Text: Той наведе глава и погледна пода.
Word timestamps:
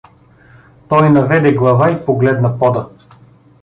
Той 0.87 1.09
наведе 1.09 1.51
глава 1.53 1.91
и 1.91 2.05
погледна 2.05 2.57
пода. 2.59 2.89